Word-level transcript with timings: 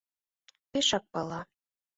Пешак 0.71 1.03
пала. 1.11 1.39